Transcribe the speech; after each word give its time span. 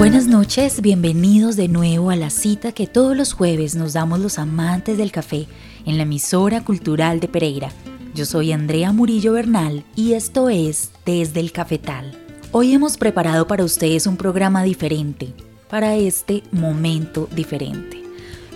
Buenas 0.00 0.26
noches, 0.26 0.80
bienvenidos 0.80 1.56
de 1.56 1.68
nuevo 1.68 2.08
a 2.08 2.16
la 2.16 2.30
cita 2.30 2.72
que 2.72 2.86
todos 2.86 3.14
los 3.14 3.34
jueves 3.34 3.74
nos 3.74 3.92
damos 3.92 4.18
los 4.18 4.38
amantes 4.38 4.96
del 4.96 5.12
café 5.12 5.46
en 5.84 5.98
la 5.98 6.04
emisora 6.04 6.64
cultural 6.64 7.20
de 7.20 7.28
Pereira. 7.28 7.68
Yo 8.14 8.24
soy 8.24 8.52
Andrea 8.52 8.92
Murillo 8.92 9.34
Bernal 9.34 9.84
y 9.94 10.14
esto 10.14 10.48
es 10.48 10.92
Desde 11.04 11.40
el 11.40 11.52
Cafetal. 11.52 12.18
Hoy 12.50 12.72
hemos 12.72 12.96
preparado 12.96 13.46
para 13.46 13.62
ustedes 13.62 14.06
un 14.06 14.16
programa 14.16 14.62
diferente, 14.62 15.34
para 15.68 15.94
este 15.96 16.44
momento 16.50 17.28
diferente, 17.32 18.02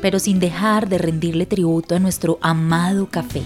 pero 0.01 0.21
sin 0.21 0.41
dejar 0.41 0.89
de 0.89 0.97
rendirle 0.97 1.45
tributo 1.45 1.95
a 1.95 1.99
nuestro 1.99 2.39
amado 2.41 3.07
café. 3.11 3.43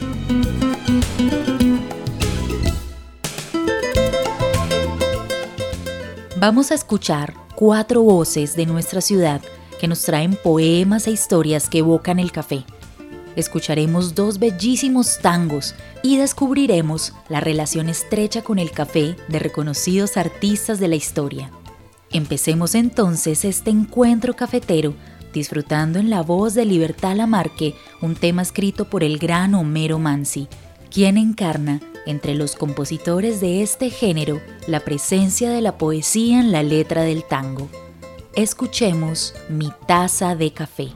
Vamos 6.36 6.70
a 6.70 6.76
escuchar 6.76 7.47
cuatro 7.58 8.02
voces 8.02 8.54
de 8.54 8.66
nuestra 8.66 9.00
ciudad 9.00 9.42
que 9.80 9.88
nos 9.88 10.02
traen 10.02 10.36
poemas 10.36 11.08
e 11.08 11.10
historias 11.10 11.68
que 11.68 11.78
evocan 11.78 12.20
el 12.20 12.30
café. 12.30 12.64
Escucharemos 13.34 14.14
dos 14.14 14.38
bellísimos 14.38 15.18
tangos 15.18 15.74
y 16.04 16.18
descubriremos 16.18 17.14
la 17.28 17.40
relación 17.40 17.88
estrecha 17.88 18.42
con 18.42 18.60
el 18.60 18.70
café 18.70 19.16
de 19.26 19.40
reconocidos 19.40 20.16
artistas 20.16 20.78
de 20.78 20.86
la 20.86 20.94
historia. 20.94 21.50
Empecemos 22.12 22.76
entonces 22.76 23.44
este 23.44 23.70
encuentro 23.70 24.36
cafetero 24.36 24.94
disfrutando 25.32 25.98
en 25.98 26.10
la 26.10 26.22
voz 26.22 26.54
de 26.54 26.64
Libertad 26.64 27.16
Lamarque 27.16 27.74
un 28.00 28.14
tema 28.14 28.42
escrito 28.42 28.88
por 28.88 29.02
el 29.02 29.18
gran 29.18 29.56
Homero 29.56 29.98
Mansi, 29.98 30.46
quien 30.92 31.18
encarna 31.18 31.80
entre 32.08 32.34
los 32.34 32.56
compositores 32.56 33.40
de 33.40 33.62
este 33.62 33.90
género 33.90 34.40
la 34.66 34.80
presencia 34.80 35.50
de 35.50 35.60
la 35.60 35.76
poesía 35.76 36.40
en 36.40 36.50
la 36.52 36.62
letra 36.62 37.02
del 37.02 37.22
tango. 37.22 37.68
Escuchemos 38.34 39.34
Mi 39.48 39.70
taza 39.86 40.34
de 40.34 40.52
café. 40.52 40.88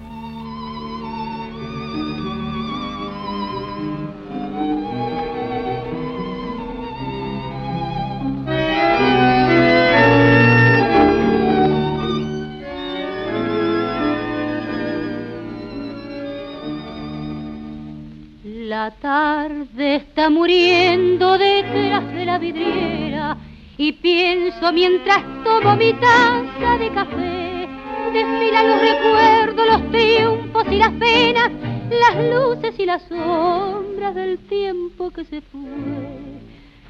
Muriendo 20.32 21.38
detrás 21.38 22.12
de 22.12 22.24
la 22.24 22.38
vidriera 22.38 23.36
y 23.76 23.92
pienso 23.92 24.72
mientras 24.72 25.22
tomo 25.44 25.76
mi 25.76 25.92
taza 25.94 26.78
de 26.78 26.90
café. 26.90 27.68
Desfilan 28.12 28.68
los 28.68 28.80
recuerdos, 28.80 29.66
los 29.66 29.90
triunfos 29.90 30.64
y 30.70 30.76
las 30.76 30.90
penas, 30.92 31.50
las 31.90 32.14
luces 32.32 32.74
y 32.78 32.86
las 32.86 33.02
sombras 33.02 34.14
del 34.14 34.38
tiempo 34.38 35.10
que 35.10 35.24
se 35.24 35.40
fue. 35.40 35.60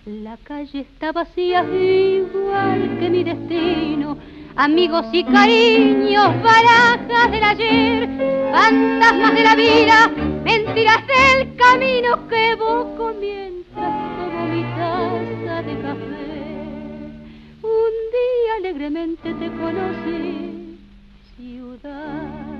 La 0.06 0.36
calle 0.36 0.80
está 0.80 1.12
vacía 1.12 1.62
igual 1.62 2.98
que 2.98 3.08
mi 3.08 3.22
destino. 3.22 4.18
Amigos 4.56 5.06
y 5.12 5.24
cariños, 5.24 6.42
barajas 6.42 7.30
del 7.30 7.44
ayer, 7.44 8.52
fantasmas 8.52 9.34
de 9.34 9.44
la 9.44 9.54
vida, 9.54 10.10
mentiras 10.44 11.06
del 11.06 11.56
camino 11.56 12.28
que 12.28 12.50
evoco 12.52 13.12
mientras 13.18 13.92
tomo 14.16 14.46
mi 14.46 14.62
taza 14.62 15.62
de 15.62 15.74
café. 15.82 16.22
Un 17.62 17.92
día 18.18 18.54
alegremente 18.58 19.34
te 19.34 19.50
conocí, 19.50 20.78
ciudad. 21.36 22.52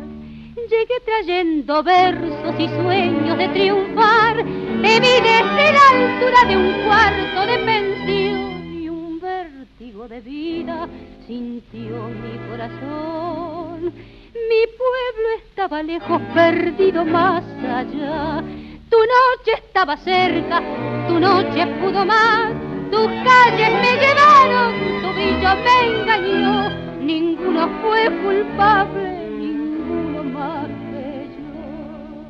Llegué 0.55 1.01
trayendo 1.05 1.83
versos 1.83 2.55
y 2.59 2.69
sueños 2.69 3.39
de 3.39 3.49
triunfar. 3.49 4.37
Te 4.37 5.01
vi 5.01 5.15
desde 5.31 5.73
la 5.73 5.89
altura 5.91 6.45
de 6.49 6.57
un 6.57 6.85
cuarto 6.87 7.47
de 7.47 7.59
pensión 7.59 8.83
y 8.83 8.89
un 8.89 9.21
vértigo 9.21 10.09
de 10.09 10.21
vida 10.21 10.89
sintió 11.27 12.09
mi 12.09 12.39
corazón. 12.49 13.93
Mi 14.35 14.67
pueblo 14.79 15.29
estaba 15.45 15.83
lejos, 15.83 16.21
perdido 16.33 17.05
más 17.05 17.45
allá. 17.63 18.43
Tu 18.89 18.97
noche 18.97 19.53
estaba 19.59 19.97
cerca, 19.99 20.63
tu 21.07 21.21
noche 21.21 21.67
pudo 21.81 22.05
más. 22.07 22.51
Tus 22.91 23.09
calles 23.25 23.73
me 23.83 23.93
llevaron, 24.01 25.03
tu 25.03 25.09
villa 25.19 25.55
me 25.55 26.01
engañó. 26.01 26.71
Ninguno 27.01 27.69
fue 27.83 28.11
culpable, 28.23 29.29
ninguno 29.29 30.25
más 30.25 30.67
que 30.67 31.29
yo. 31.37 32.25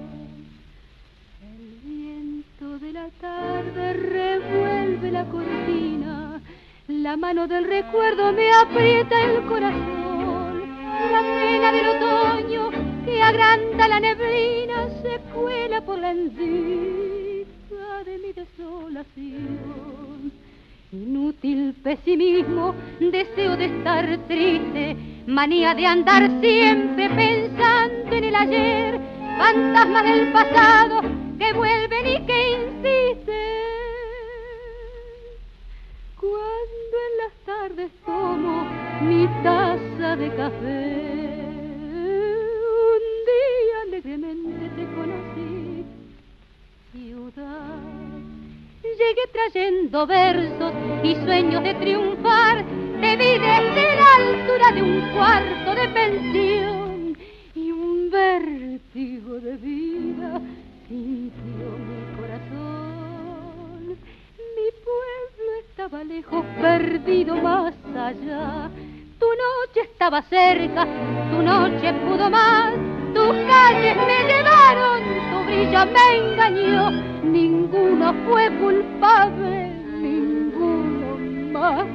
El 1.40 1.78
viento 1.84 2.78
de 2.80 2.92
la 2.92 3.08
tarde 3.20 3.92
revuelve 3.92 5.10
la 5.12 5.24
cortina. 5.26 6.40
La 6.88 7.16
mano 7.16 7.46
del 7.46 7.64
recuerdo 7.64 8.32
me 8.32 8.52
aprieta 8.52 9.22
el 9.22 9.46
corazón. 9.46 10.01
La 11.10 11.20
pena 11.20 11.72
del 11.72 11.88
otoño 11.88 12.70
que 13.04 13.20
agranda 13.22 13.88
la 13.88 14.00
neblina 14.00 14.88
se 15.02 15.18
cuela 15.34 15.80
por 15.80 15.98
la 15.98 16.12
endija 16.12 18.04
de 18.04 18.18
mi 18.18 18.32
desolación. 18.32 20.30
Inútil 20.92 21.74
pesimismo, 21.82 22.74
deseo 23.00 23.56
de 23.56 23.64
estar 23.64 24.06
triste, 24.28 24.96
manía 25.26 25.74
de 25.74 25.86
andar 25.86 26.30
siempre 26.40 27.08
pensando 27.08 28.14
en 28.14 28.24
el 28.24 28.36
ayer, 28.36 29.00
fantasmas 29.38 30.04
del 30.04 30.32
pasado 30.32 31.00
que 31.38 31.52
vuelven 31.54 32.06
y 32.06 32.26
que 32.26 32.52
insisten. 32.52 33.32
Cuando 36.20 36.96
en 37.08 37.14
las 37.22 37.32
tardes 37.46 37.90
tomo 38.04 38.66
mi 39.00 39.26
taza 39.42 39.91
de 40.16 40.28
café, 40.36 41.40
un 42.92 43.02
día 43.30 43.76
alegremente 43.86 44.68
te 44.76 44.84
conocí, 44.94 45.84
ciudad. 46.92 47.78
Llegué 48.82 49.26
trayendo 49.32 50.06
versos 50.06 50.72
y 51.02 51.14
sueños 51.14 51.62
de 51.62 51.74
triunfar, 51.74 52.62
te 53.00 53.16
vi 53.16 53.38
desde 53.38 53.96
la 53.96 54.14
altura 54.16 54.72
de 54.72 54.82
un 54.82 55.00
cuarto 55.14 55.74
de 55.74 55.88
pensión 55.88 57.16
y 57.54 57.72
un 57.72 58.10
vértigo 58.10 59.40
de 59.40 59.56
vida 59.56 60.40
sintió 60.88 61.66
mi 61.88 62.16
corazón. 62.16 63.96
Mi 64.56 64.68
pueblo 64.84 65.52
estaba 65.60 66.04
lejos, 66.04 66.44
perdido 66.60 67.36
más 67.36 67.74
allá. 67.96 68.70
Tu 69.22 69.28
noche 69.28 69.88
estaba 69.88 70.20
cerca, 70.22 70.84
tu 71.30 71.42
noche 71.42 71.94
pudo 72.04 72.28
más. 72.28 72.72
Tus 73.14 73.36
calles 73.46 73.96
me 73.96 74.24
llevaron, 74.24 75.00
tu 75.30 75.44
brilla 75.46 75.84
me 75.84 76.16
engañó. 76.16 76.90
Ninguno 77.22 78.14
fue 78.26 78.50
culpable, 78.58 79.68
ninguno 80.00 81.52
más. 81.52 81.86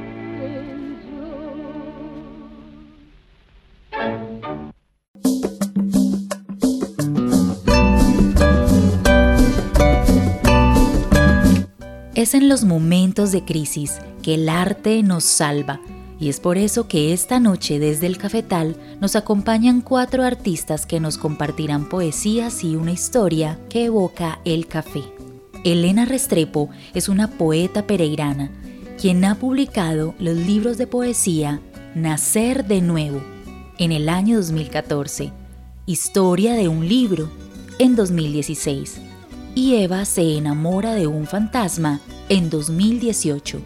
Es 12.16 12.34
en 12.34 12.48
los 12.48 12.64
momentos 12.64 13.34
de 13.34 13.44
crisis 13.44 14.00
que 14.24 14.36
el 14.36 14.48
arte 14.48 15.04
nos 15.04 15.26
salva 15.26 15.82
y 16.19 16.30
es 16.30 16.40
por 16.40 16.58
eso 16.58 16.88
que 16.88 17.14
esta 17.14 17.40
noche 17.40 17.80
desde 17.80 18.08
el 18.08 18.18
cafetal 18.18 18.75
nos 19.00 19.16
acompañan 19.16 19.81
cuatro 19.81 20.24
artistas 20.24 20.86
que 20.86 21.00
nos 21.00 21.18
compartirán 21.18 21.90
poesías 21.90 22.64
y 22.64 22.75
una 22.75 22.92
historia 22.92 23.60
que 23.69 23.86
evoca 23.86 24.40
el 24.46 24.68
café. 24.68 25.04
Elena 25.64 26.06
Restrepo 26.06 26.69
es 26.94 27.10
una 27.10 27.28
poeta 27.28 27.86
peregrina, 27.86 28.52
quien 29.00 29.24
ha 29.25 29.36
publicado 29.36 30.16
los 30.19 30.36
libros 30.36 30.78
de 30.78 30.88
poesía 30.88 31.62
Nacer 31.94 32.66
de 32.66 32.81
Nuevo 32.81 33.22
en 33.78 33.92
el 33.92 34.10
año 34.10 34.38
2014, 34.38 35.31
Historia 35.86 36.54
de 36.54 36.68
un 36.68 36.88
libro 36.88 37.30
en 37.80 37.96
2016 37.96 39.00
y 39.56 39.75
Eva 39.75 40.06
se 40.06 40.38
enamora 40.38 40.94
de 40.94 41.08
un 41.08 41.25
fantasma 41.25 42.02
en 42.30 42.50
2018. 42.50 43.60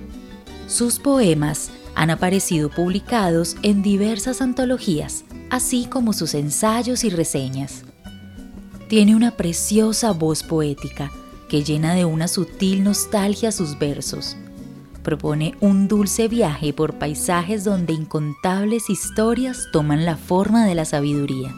Sus 0.68 1.00
poemas 1.00 1.72
han 1.96 2.10
aparecido 2.10 2.70
publicados 2.70 3.56
en 3.64 3.82
diversas 3.82 4.42
antologías, 4.42 5.24
así 5.50 5.86
como 5.86 6.14
sus 6.14 6.34
ensayos 6.34 7.04
y 7.04 7.10
reseñas. 7.10 7.84
Tiene 8.88 9.16
una 9.16 9.32
preciosa 9.32 10.12
voz 10.12 10.44
poética 10.44 11.12
que 11.50 11.64
llena 11.64 11.94
de 11.94 12.06
una 12.06 12.28
sutil 12.28 12.84
nostalgia 12.84 13.52
sus 13.52 13.78
versos. 13.78 14.38
Propone 15.04 15.56
un 15.60 15.88
dulce 15.88 16.28
viaje 16.28 16.74
por 16.74 17.00
paisajes 17.00 17.64
donde 17.64 17.94
incontables 17.94 18.90
historias 18.90 19.68
toman 19.72 20.06
la 20.06 20.16
forma 20.16 20.66
de 20.66 20.76
la 20.76 20.86
sabiduría. 20.86 21.54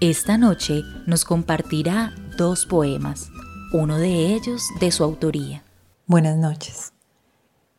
Esta 0.00 0.36
noche 0.36 0.82
nos 1.06 1.24
compartirá 1.24 2.14
dos 2.36 2.66
poemas, 2.66 3.30
uno 3.72 3.98
de 3.98 4.34
ellos 4.34 4.62
de 4.80 4.90
su 4.90 5.04
autoría. 5.04 5.62
Buenas 6.06 6.36
noches. 6.36 6.92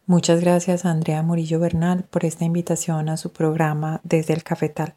Muchas 0.05 0.41
gracias 0.41 0.83
Andrea 0.83 1.23
Murillo 1.23 1.61
Bernal 1.61 2.03
por 2.03 2.25
esta 2.25 2.43
invitación 2.43 3.07
a 3.07 3.15
su 3.15 3.31
programa 3.31 4.01
Desde 4.03 4.33
el 4.33 4.43
Cafetal. 4.43 4.95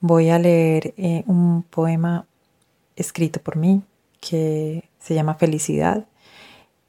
Voy 0.00 0.30
a 0.30 0.38
leer 0.38 0.94
eh, 0.96 1.24
un 1.26 1.62
poema 1.62 2.24
escrito 2.96 3.42
por 3.42 3.56
mí 3.56 3.82
que 4.18 4.88
se 4.98 5.14
llama 5.14 5.34
Felicidad, 5.34 6.06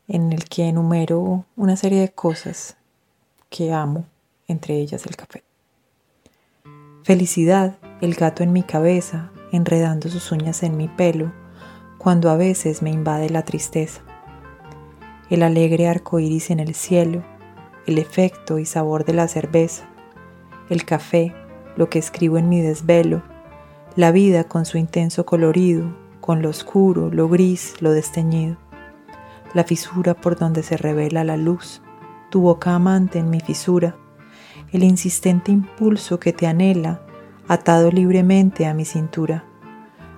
en 0.07 0.31
el 0.31 0.45
que 0.45 0.69
enumero 0.69 1.43
una 1.57 1.75
serie 1.75 1.99
de 1.99 2.09
cosas 2.13 2.77
que 3.49 3.73
amo, 3.73 4.05
entre 4.47 4.75
ellas 4.75 5.05
el 5.05 5.17
café. 5.17 5.43
Felicidad, 7.03 7.75
el 7.99 8.15
gato 8.15 8.43
en 8.43 8.53
mi 8.53 8.63
cabeza, 8.63 9.29
enredando 9.51 10.07
sus 10.07 10.31
uñas 10.31 10.63
en 10.63 10.77
mi 10.77 10.87
pelo, 10.87 11.33
cuando 11.97 12.29
a 12.29 12.37
veces 12.37 12.81
me 12.81 12.91
invade 12.91 13.29
la 13.29 13.43
tristeza. 13.43 14.03
El 15.33 15.41
alegre 15.41 15.87
arco 15.87 16.19
iris 16.19 16.51
en 16.51 16.59
el 16.59 16.75
cielo, 16.75 17.23
el 17.87 17.97
efecto 17.97 18.59
y 18.59 18.65
sabor 18.65 19.03
de 19.03 19.13
la 19.13 19.27
cerveza, 19.27 19.89
el 20.69 20.85
café, 20.85 21.33
lo 21.75 21.89
que 21.89 21.97
escribo 21.97 22.37
en 22.37 22.49
mi 22.49 22.61
desvelo, 22.61 23.23
la 23.95 24.11
vida 24.11 24.43
con 24.43 24.65
su 24.65 24.77
intenso 24.77 25.25
colorido, 25.25 25.91
con 26.21 26.43
lo 26.43 26.49
oscuro, 26.49 27.09
lo 27.09 27.29
gris, 27.29 27.81
lo 27.81 27.93
desteñido, 27.93 28.57
la 29.55 29.63
fisura 29.63 30.13
por 30.13 30.37
donde 30.37 30.61
se 30.61 30.77
revela 30.77 31.23
la 31.23 31.35
luz, 31.35 31.81
tu 32.29 32.41
boca 32.41 32.75
amante 32.75 33.17
en 33.17 33.31
mi 33.31 33.39
fisura, 33.39 33.95
el 34.71 34.83
insistente 34.83 35.51
impulso 35.51 36.19
que 36.19 36.31
te 36.31 36.45
anhela, 36.45 37.01
atado 37.47 37.89
libremente 37.89 38.67
a 38.67 38.75
mi 38.75 38.85
cintura 38.85 39.45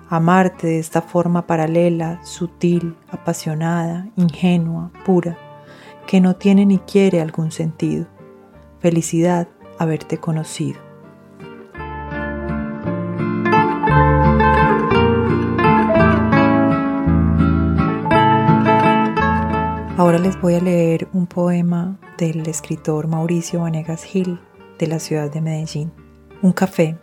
amarte 0.08 0.66
de 0.66 0.78
esta 0.78 1.02
forma 1.02 1.46
paralela, 1.46 2.20
sutil, 2.22 2.96
apasionada, 3.10 4.08
ingenua, 4.16 4.90
pura, 5.04 5.38
que 6.06 6.20
no 6.20 6.36
tiene 6.36 6.66
ni 6.66 6.78
quiere 6.78 7.20
algún 7.20 7.50
sentido. 7.50 8.06
Felicidad 8.80 9.48
haberte 9.78 10.18
conocido. 10.18 10.80
Ahora 19.98 20.18
les 20.18 20.38
voy 20.40 20.54
a 20.54 20.60
leer 20.60 21.08
un 21.14 21.26
poema 21.26 21.98
del 22.18 22.46
escritor 22.46 23.08
Mauricio 23.08 23.62
Vanegas 23.62 24.04
Gil 24.04 24.38
de 24.78 24.86
la 24.86 24.98
ciudad 24.98 25.32
de 25.32 25.40
Medellín. 25.40 25.90
Un 26.42 26.52
café 26.52 26.98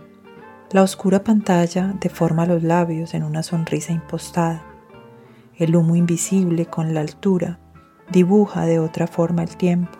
la 0.73 0.81
oscura 0.81 1.23
pantalla 1.23 1.93
deforma 2.01 2.47
los 2.47 2.63
labios 2.63 3.13
en 3.13 3.23
una 3.23 3.43
sonrisa 3.43 3.93
impostada. 3.93 4.65
El 5.55 5.75
humo 5.75 5.95
invisible 5.95 6.65
con 6.65 6.95
la 6.95 7.01
altura 7.01 7.59
dibuja 8.11 8.65
de 8.65 8.79
otra 8.79 9.05
forma 9.05 9.43
el 9.43 9.55
tiempo. 9.55 9.99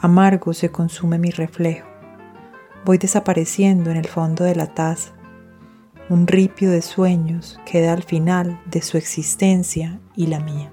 Amargo 0.00 0.54
se 0.54 0.70
consume 0.70 1.18
mi 1.18 1.30
reflejo. 1.30 1.88
Voy 2.84 2.98
desapareciendo 2.98 3.90
en 3.90 3.96
el 3.96 4.06
fondo 4.06 4.44
de 4.44 4.54
la 4.54 4.68
taza. 4.68 5.12
Un 6.08 6.28
ripio 6.28 6.70
de 6.70 6.82
sueños 6.82 7.58
queda 7.66 7.92
al 7.92 8.04
final 8.04 8.60
de 8.66 8.82
su 8.82 8.96
existencia 8.96 9.98
y 10.14 10.28
la 10.28 10.38
mía. 10.38 10.70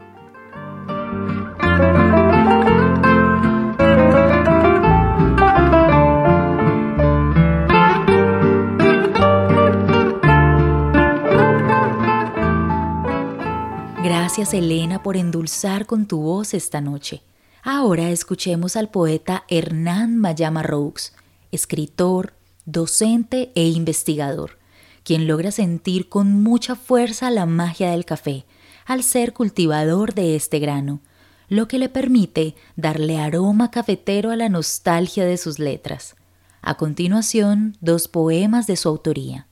Gracias 14.44 14.62
Elena 14.62 15.02
por 15.02 15.16
endulzar 15.16 15.86
con 15.86 16.06
tu 16.06 16.20
voz 16.20 16.54
esta 16.54 16.82
noche. 16.82 17.24
Ahora 17.64 18.10
escuchemos 18.10 18.76
al 18.76 18.90
poeta 18.90 19.46
Hernán 19.48 20.18
Mayama 20.18 20.64
Roux, 20.64 21.14
escritor, 21.54 22.34
docente 22.66 23.54
e 23.56 23.70
investigador, 23.70 24.60
quien 25.06 25.28
logra 25.28 25.52
sentir 25.52 26.10
con 26.10 26.44
mucha 26.44 26.76
fuerza 26.76 27.32
la 27.32 27.46
magia 27.46 27.92
del 27.92 28.04
café 28.04 28.44
al 28.86 29.04
ser 29.04 29.32
cultivador 29.32 30.14
de 30.14 30.36
este 30.36 30.60
grano, 30.60 31.00
lo 31.48 31.70
que 31.70 31.80
le 31.80 31.88
permite 31.88 32.54
darle 32.76 33.20
aroma 33.20 33.72
cafetero 33.72 34.30
a 34.30 34.36
la 34.36 34.50
nostalgia 34.50 35.24
de 35.24 35.38
sus 35.38 35.58
letras. 35.58 36.18
A 36.62 36.76
continuación, 36.76 37.78
dos 37.80 38.10
poemas 38.10 38.68
de 38.68 38.76
su 38.76 38.90
autoría. 38.90 39.48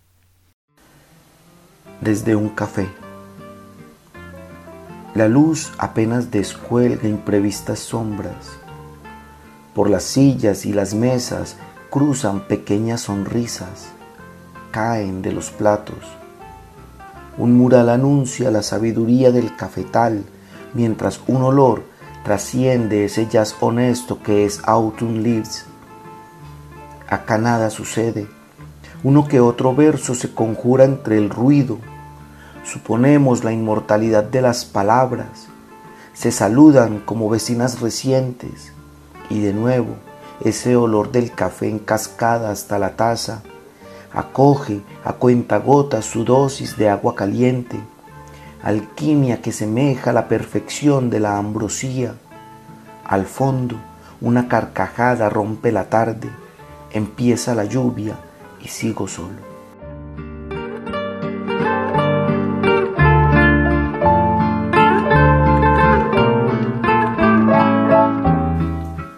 Desde 2.01 2.35
un 2.35 2.49
café. 2.49 2.89
La 5.13 5.27
luz 5.27 5.73
apenas 5.77 6.31
descuelga 6.31 7.05
imprevistas 7.05 7.79
sombras. 7.79 8.47
Por 9.75 9.89
las 9.89 10.03
sillas 10.03 10.65
y 10.65 10.71
las 10.71 10.93
mesas 10.93 11.57
cruzan 11.89 12.47
pequeñas 12.47 13.01
sonrisas, 13.01 13.89
caen 14.71 15.21
de 15.21 15.33
los 15.33 15.51
platos. 15.51 15.97
Un 17.37 17.57
mural 17.57 17.89
anuncia 17.89 18.51
la 18.51 18.63
sabiduría 18.63 19.33
del 19.33 19.53
cafetal, 19.57 20.23
mientras 20.73 21.19
un 21.27 21.43
olor 21.43 21.83
trasciende 22.23 23.03
ese 23.03 23.27
jazz 23.27 23.57
honesto 23.59 24.23
que 24.23 24.45
es 24.45 24.61
Autumn 24.63 25.23
Leaves. 25.23 25.65
Acá 27.09 27.37
nada 27.37 27.69
sucede. 27.69 28.27
Uno 29.03 29.27
que 29.27 29.41
otro 29.41 29.75
verso 29.75 30.15
se 30.15 30.33
conjura 30.33 30.85
entre 30.85 31.17
el 31.17 31.29
ruido 31.29 31.79
Suponemos 32.63 33.43
la 33.43 33.51
inmortalidad 33.51 34.23
de 34.23 34.41
las 34.41 34.65
palabras. 34.65 35.47
Se 36.13 36.31
saludan 36.31 36.99
como 36.99 37.29
vecinas 37.29 37.81
recientes 37.81 38.73
y 39.29 39.39
de 39.39 39.53
nuevo 39.53 39.95
ese 40.43 40.75
olor 40.75 41.11
del 41.11 41.31
café 41.31 41.69
en 41.69 41.79
cascada 41.79 42.51
hasta 42.51 42.79
la 42.79 42.95
taza 42.95 43.41
acoge 44.13 44.81
a 45.03 45.13
cuentagotas 45.13 46.05
su 46.05 46.25
dosis 46.25 46.77
de 46.77 46.89
agua 46.89 47.15
caliente, 47.15 47.79
alquimia 48.61 49.41
que 49.41 49.51
semeja 49.51 50.11
la 50.13 50.27
perfección 50.27 51.09
de 51.09 51.19
la 51.19 51.37
ambrosía. 51.37 52.15
Al 53.05 53.25
fondo, 53.25 53.77
una 54.19 54.47
carcajada 54.47 55.29
rompe 55.29 55.71
la 55.71 55.89
tarde, 55.89 56.29
empieza 56.91 57.55
la 57.55 57.65
lluvia 57.65 58.15
y 58.61 58.67
sigo 58.67 59.07
solo. 59.07 59.50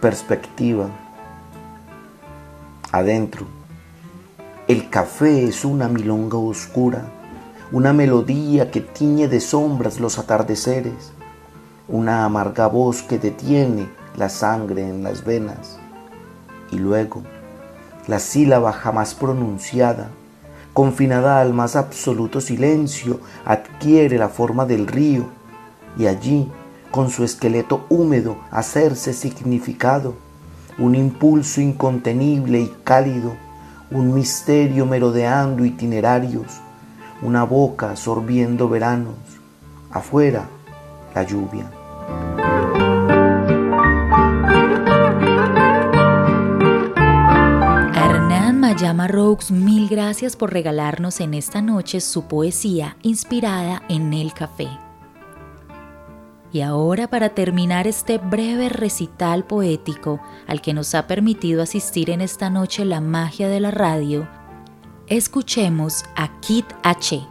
Perspectiva. 0.03 0.89
Adentro. 2.91 3.45
El 4.67 4.89
café 4.89 5.45
es 5.45 5.63
una 5.63 5.87
milonga 5.87 6.37
oscura, 6.37 7.05
una 7.71 7.93
melodía 7.93 8.69
que 8.69 8.81
tiñe 8.81 9.29
de 9.29 9.39
sombras 9.39 10.01
los 10.01 10.19
atardeceres, 10.19 11.13
una 11.87 12.25
amarga 12.25 12.67
voz 12.67 13.01
que 13.01 13.17
detiene 13.17 13.87
la 14.17 14.27
sangre 14.27 14.81
en 14.81 15.03
las 15.03 15.23
venas. 15.23 15.79
Y 16.69 16.79
luego, 16.79 17.23
la 18.05 18.19
sílaba 18.19 18.73
jamás 18.73 19.15
pronunciada, 19.15 20.09
confinada 20.73 21.39
al 21.39 21.53
más 21.53 21.77
absoluto 21.77 22.41
silencio, 22.41 23.21
adquiere 23.45 24.17
la 24.17 24.27
forma 24.27 24.65
del 24.65 24.85
río 24.85 25.27
y 25.97 26.07
allí 26.07 26.51
con 26.93 27.09
su 27.09 27.23
esqueleto 27.23 27.87
húmedo 27.89 28.37
hacerse 28.51 29.13
significado, 29.13 30.13
un 30.77 30.93
impulso 30.93 31.59
incontenible 31.59 32.59
y 32.59 32.71
cálido, 32.83 33.33
un 33.89 34.13
misterio 34.13 34.85
merodeando 34.85 35.65
itinerarios, 35.65 36.45
una 37.23 37.45
boca 37.45 37.95
sorbiendo 37.95 38.69
veranos, 38.69 39.15
afuera 39.89 40.47
la 41.15 41.23
lluvia. 41.23 41.65
Hernán 47.95 48.59
Mayama 48.59 49.07
Roux, 49.07 49.49
mil 49.49 49.89
gracias 49.89 50.35
por 50.35 50.53
regalarnos 50.53 51.21
en 51.21 51.33
esta 51.33 51.63
noche 51.63 52.01
su 52.01 52.27
poesía 52.27 52.97
inspirada 53.01 53.81
en 53.89 54.13
el 54.13 54.31
café. 54.35 54.82
Y 56.53 56.61
ahora 56.61 57.09
para 57.09 57.29
terminar 57.29 57.87
este 57.87 58.19
breve 58.19 58.69
recital 58.69 59.43
poético 59.43 60.21
al 60.45 60.61
que 60.61 60.75
nos 60.75 60.93
ha 60.93 61.07
permitido 61.07 61.63
asistir 61.63 62.11
en 62.11 62.21
esta 62.21 62.51
noche 62.51 62.85
la 62.85 63.01
magia 63.01 63.49
de 63.49 63.59
la 63.59 63.71
radio, 63.71 64.29
escuchemos 65.07 66.05
a 66.15 66.39
Kit 66.41 66.67
H., 66.83 67.27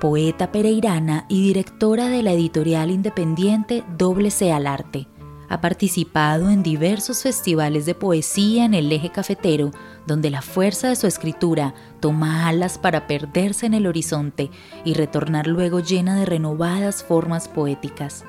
poeta 0.00 0.50
pereirana 0.50 1.26
y 1.28 1.42
directora 1.42 2.08
de 2.08 2.22
la 2.22 2.32
editorial 2.32 2.90
independiente 2.90 3.84
Doble 3.98 4.30
C 4.30 4.50
al 4.50 4.66
Arte. 4.66 5.08
Ha 5.50 5.60
participado 5.60 6.48
en 6.48 6.62
diversos 6.62 7.22
festivales 7.22 7.84
de 7.84 7.94
poesía 7.94 8.64
en 8.64 8.72
el 8.72 8.90
eje 8.90 9.10
cafetero, 9.10 9.72
donde 10.06 10.30
la 10.30 10.40
fuerza 10.40 10.88
de 10.88 10.96
su 10.96 11.06
escritura 11.06 11.74
toma 12.00 12.48
alas 12.48 12.78
para 12.78 13.06
perderse 13.06 13.66
en 13.66 13.74
el 13.74 13.86
horizonte 13.86 14.50
y 14.86 14.94
retornar 14.94 15.46
luego 15.46 15.80
llena 15.80 16.16
de 16.16 16.24
renovadas 16.24 17.04
formas 17.04 17.46
poéticas. 17.48 18.24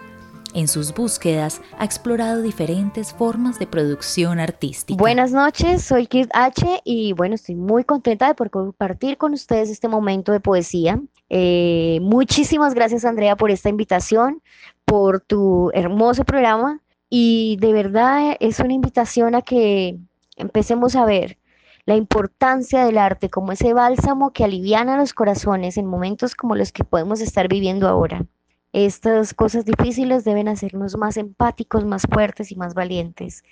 En 0.53 0.67
sus 0.67 0.95
búsquedas 0.95 1.61
ha 1.77 1.85
explorado 1.85 2.41
diferentes 2.41 3.13
formas 3.13 3.59
de 3.59 3.67
producción 3.67 4.39
artística. 4.39 4.97
Buenas 4.97 5.31
noches, 5.31 5.83
soy 5.83 6.07
Kid 6.07 6.27
H 6.33 6.81
y 6.83 7.13
bueno, 7.13 7.35
estoy 7.35 7.55
muy 7.55 7.83
contenta 7.83 8.27
de 8.27 8.33
poder 8.33 8.49
compartir 8.49 9.17
con 9.17 9.33
ustedes 9.33 9.69
este 9.69 9.87
momento 9.87 10.31
de 10.31 10.39
poesía. 10.39 10.99
Eh, 11.29 11.99
muchísimas 12.01 12.73
gracias 12.73 13.05
Andrea 13.05 13.35
por 13.35 13.51
esta 13.51 13.69
invitación, 13.69 14.41
por 14.85 15.21
tu 15.21 15.69
hermoso 15.75 16.25
programa 16.25 16.81
y 17.09 17.57
de 17.59 17.71
verdad 17.71 18.35
es 18.39 18.59
una 18.59 18.73
invitación 18.73 19.35
a 19.35 19.43
que 19.43 19.99
empecemos 20.35 20.95
a 20.95 21.05
ver 21.05 21.37
la 21.85 21.95
importancia 21.95 22.85
del 22.85 22.97
arte 22.97 23.29
como 23.29 23.51
ese 23.51 23.73
bálsamo 23.73 24.31
que 24.31 24.43
aliviana 24.43 24.97
los 24.97 25.13
corazones 25.13 25.77
en 25.77 25.85
momentos 25.85 26.33
como 26.33 26.55
los 26.55 26.71
que 26.71 26.83
podemos 26.83 27.21
estar 27.21 27.47
viviendo 27.47 27.87
ahora. 27.87 28.25
Estas 28.71 29.33
cosas 29.33 29.65
difíciles 29.65 30.23
deben 30.23 30.47
hacernos 30.47 30.95
más 30.95 31.17
empáticos, 31.17 31.85
más 31.85 32.03
fuertes 32.03 32.51
y 32.51 32.55
más 32.55 32.75
valientes. 32.75 33.43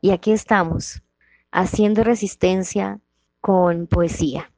Y 0.00 0.10
aquí 0.10 0.32
estamos, 0.32 1.02
haciendo 1.52 2.02
resistencia 2.02 2.98
con 3.42 3.86
poesía. 3.86 4.50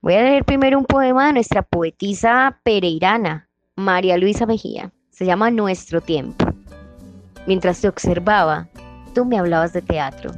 Voy 0.00 0.14
a 0.14 0.22
leer 0.22 0.44
primero 0.44 0.76
un 0.76 0.86
poema 0.86 1.28
de 1.28 1.34
nuestra 1.34 1.62
poetisa 1.62 2.58
pereirana, 2.64 3.48
María 3.76 4.18
Luisa 4.18 4.44
Mejía. 4.44 4.92
Se 5.10 5.24
llama 5.24 5.52
Nuestro 5.52 6.00
tiempo. 6.00 6.46
Mientras 7.46 7.80
te 7.80 7.86
observaba, 7.86 8.68
tú 9.14 9.24
me 9.24 9.38
hablabas 9.38 9.72
de 9.72 9.82
teatro. 9.82 10.32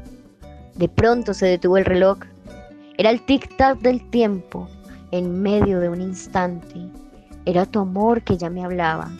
De 0.75 0.91
pronto 0.91 1.33
se 1.33 1.47
detuvo 1.47 1.79
el 1.79 1.87
reloj. 1.87 2.19
Era 2.99 3.09
el 3.09 3.25
tic-tac 3.25 3.79
del 3.79 4.11
tiempo 4.11 4.69
en 5.11 5.41
medio 5.41 5.81
de 5.81 5.89
un 5.89 6.03
instante 6.03 6.91
era 7.47 7.65
tu 7.65 7.79
amor 7.81 8.23
que 8.23 8.37
ya 8.37 8.51
me 8.51 8.65
hablaba. 8.65 9.11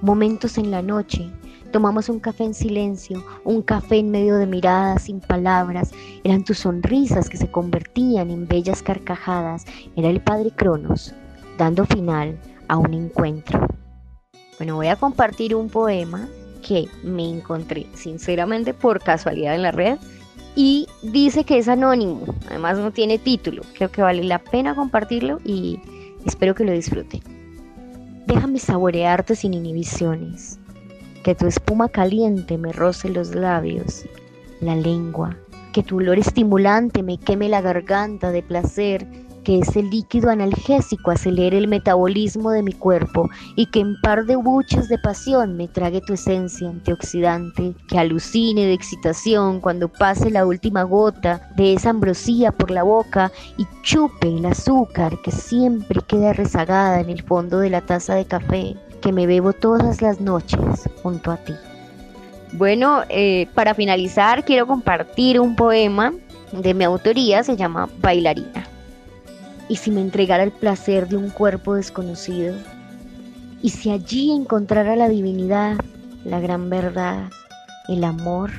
Momentos 0.00 0.56
en 0.56 0.70
la 0.70 0.80
noche. 0.80 1.30
Tomamos 1.72 2.08
un 2.08 2.20
café 2.20 2.44
en 2.44 2.54
silencio, 2.54 3.24
un 3.44 3.62
café 3.62 3.96
en 3.96 4.10
medio 4.10 4.36
de 4.36 4.46
miradas 4.46 5.02
sin 5.02 5.20
palabras. 5.20 5.90
Eran 6.22 6.44
tus 6.44 6.58
sonrisas 6.58 7.28
que 7.28 7.36
se 7.36 7.50
convertían 7.50 8.30
en 8.30 8.46
bellas 8.46 8.82
carcajadas. 8.82 9.64
Era 9.96 10.08
el 10.08 10.20
padre 10.20 10.50
Cronos, 10.50 11.14
dando 11.58 11.84
final 11.86 12.38
a 12.68 12.76
un 12.76 12.94
encuentro. 12.94 13.66
Bueno, 14.58 14.76
voy 14.76 14.88
a 14.88 14.96
compartir 14.96 15.54
un 15.54 15.68
poema 15.68 16.28
que 16.66 16.86
me 17.02 17.28
encontré 17.28 17.86
sinceramente 17.94 18.74
por 18.74 19.02
casualidad 19.02 19.54
en 19.54 19.62
la 19.62 19.72
red 19.72 19.98
y 20.54 20.86
dice 21.02 21.44
que 21.44 21.58
es 21.58 21.68
anónimo, 21.68 22.22
además 22.48 22.78
no 22.78 22.92
tiene 22.92 23.18
título. 23.18 23.62
Creo 23.74 23.90
que 23.90 24.02
vale 24.02 24.22
la 24.22 24.38
pena 24.38 24.74
compartirlo 24.74 25.40
y 25.44 25.80
espero 26.24 26.54
que 26.54 26.64
lo 26.64 26.72
disfruten. 26.72 27.31
Déjame 28.26 28.58
saborearte 28.58 29.34
sin 29.34 29.52
inhibiciones, 29.52 30.60
que 31.24 31.34
tu 31.34 31.46
espuma 31.46 31.88
caliente 31.88 32.56
me 32.56 32.72
roce 32.72 33.08
los 33.08 33.34
labios, 33.34 34.04
la 34.60 34.76
lengua, 34.76 35.36
que 35.72 35.82
tu 35.82 35.96
olor 35.96 36.18
estimulante 36.18 37.02
me 37.02 37.18
queme 37.18 37.48
la 37.48 37.60
garganta 37.60 38.30
de 38.30 38.42
placer 38.42 39.06
que 39.44 39.58
ese 39.58 39.82
líquido 39.82 40.30
analgésico 40.30 41.10
acelere 41.10 41.58
el 41.58 41.68
metabolismo 41.68 42.50
de 42.50 42.62
mi 42.62 42.72
cuerpo 42.72 43.28
y 43.56 43.66
que 43.66 43.80
en 43.80 44.00
par 44.00 44.24
de 44.24 44.36
buches 44.36 44.88
de 44.88 44.98
pasión 44.98 45.56
me 45.56 45.68
trague 45.68 46.00
tu 46.00 46.14
esencia 46.14 46.68
antioxidante, 46.68 47.74
que 47.88 47.98
alucine 47.98 48.66
de 48.66 48.72
excitación 48.72 49.60
cuando 49.60 49.88
pase 49.88 50.30
la 50.30 50.46
última 50.46 50.82
gota 50.82 51.50
de 51.56 51.74
esa 51.74 51.90
ambrosía 51.90 52.52
por 52.52 52.70
la 52.70 52.82
boca 52.82 53.32
y 53.56 53.66
chupe 53.82 54.28
el 54.28 54.46
azúcar 54.46 55.18
que 55.22 55.30
siempre 55.30 56.00
queda 56.06 56.32
rezagada 56.32 57.00
en 57.00 57.10
el 57.10 57.22
fondo 57.22 57.58
de 57.58 57.70
la 57.70 57.80
taza 57.80 58.14
de 58.14 58.24
café 58.24 58.76
que 59.00 59.12
me 59.12 59.26
bebo 59.26 59.52
todas 59.52 60.00
las 60.00 60.20
noches 60.20 60.88
junto 61.02 61.32
a 61.32 61.36
ti. 61.36 61.54
Bueno, 62.52 63.02
eh, 63.08 63.48
para 63.54 63.74
finalizar 63.74 64.44
quiero 64.44 64.66
compartir 64.66 65.40
un 65.40 65.56
poema 65.56 66.12
de 66.52 66.74
mi 66.74 66.84
autoría, 66.84 67.42
se 67.42 67.56
llama 67.56 67.88
Bailarina. 67.98 68.71
¿Y 69.68 69.76
si 69.76 69.90
me 69.90 70.00
entregara 70.00 70.42
el 70.42 70.50
placer 70.50 71.08
de 71.08 71.16
un 71.16 71.30
cuerpo 71.30 71.74
desconocido? 71.74 72.54
¿Y 73.62 73.70
si 73.70 73.90
allí 73.90 74.32
encontrara 74.32 74.96
la 74.96 75.08
divinidad, 75.08 75.76
la 76.24 76.40
gran 76.40 76.68
verdad, 76.68 77.30
el 77.88 78.04
amor? 78.04 78.50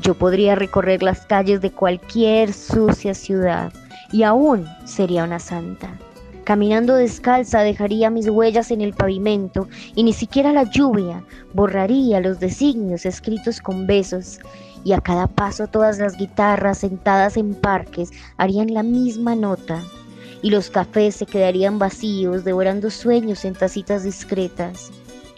Yo 0.00 0.14
podría 0.14 0.56
recorrer 0.56 1.02
las 1.02 1.26
calles 1.26 1.60
de 1.60 1.70
cualquier 1.70 2.52
sucia 2.52 3.14
ciudad 3.14 3.72
y 4.10 4.24
aún 4.24 4.66
sería 4.84 5.24
una 5.24 5.38
santa. 5.38 5.96
Caminando 6.44 6.96
descalza 6.96 7.60
dejaría 7.60 8.10
mis 8.10 8.28
huellas 8.28 8.72
en 8.72 8.80
el 8.80 8.94
pavimento 8.94 9.68
y 9.94 10.02
ni 10.02 10.12
siquiera 10.12 10.52
la 10.52 10.64
lluvia 10.64 11.22
borraría 11.54 12.18
los 12.18 12.40
designios 12.40 13.06
escritos 13.06 13.60
con 13.60 13.86
besos 13.86 14.40
y 14.84 14.92
a 14.92 15.00
cada 15.00 15.26
paso 15.26 15.66
todas 15.66 15.98
las 15.98 16.16
guitarras 16.16 16.78
sentadas 16.78 17.36
en 17.36 17.54
parques 17.54 18.10
harían 18.36 18.72
la 18.74 18.82
misma 18.82 19.34
nota 19.34 19.82
y 20.42 20.50
los 20.50 20.70
cafés 20.70 21.14
se 21.14 21.26
quedarían 21.26 21.78
vacíos, 21.78 22.44
devorando 22.44 22.90
sueños 22.90 23.44
en 23.44 23.54
tacitas 23.54 24.02
discretas. 24.02 24.90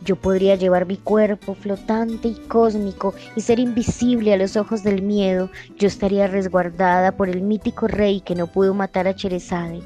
Yo 0.02 0.16
podría 0.16 0.56
llevar 0.56 0.86
mi 0.86 0.96
cuerpo 0.96 1.54
flotante 1.54 2.28
y 2.28 2.34
cósmico 2.34 3.14
y 3.36 3.40
ser 3.40 3.58
invisible 3.58 4.34
a 4.34 4.36
los 4.36 4.56
ojos 4.56 4.82
del 4.82 5.02
miedo. 5.02 5.50
Yo 5.78 5.88
estaría 5.88 6.26
resguardada 6.26 7.12
por 7.12 7.28
el 7.28 7.40
mítico 7.42 7.86
rey 7.86 8.20
que 8.20 8.34
no 8.34 8.46
pudo 8.46 8.74
matar 8.74 9.06
a 9.08 9.14
Cherezade. 9.14 9.82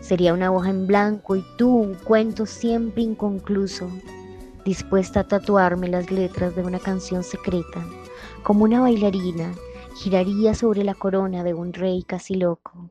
Sería 0.00 0.32
una 0.32 0.50
hoja 0.50 0.70
en 0.70 0.86
blanco 0.86 1.36
y 1.36 1.44
tú 1.58 1.76
un 1.76 1.94
cuento 1.94 2.46
siempre 2.46 3.02
inconcluso, 3.02 3.90
dispuesta 4.64 5.20
a 5.20 5.28
tatuarme 5.28 5.88
las 5.88 6.10
letras 6.10 6.56
de 6.56 6.62
una 6.62 6.78
canción 6.78 7.22
secreta. 7.22 7.84
Como 8.42 8.64
una 8.64 8.80
bailarina, 8.80 9.54
giraría 9.96 10.54
sobre 10.54 10.82
la 10.82 10.94
corona 10.94 11.44
de 11.44 11.52
un 11.52 11.72
rey 11.72 12.02
casi 12.02 12.34
loco. 12.34 12.90